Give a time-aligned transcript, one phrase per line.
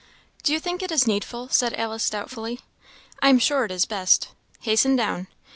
[0.41, 2.59] "Do you think it is needful?" said Alice, doubtfully.
[3.21, 4.29] "I am sure it is best.
[4.61, 5.27] Hasten down.